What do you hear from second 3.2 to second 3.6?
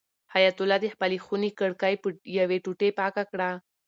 کړه.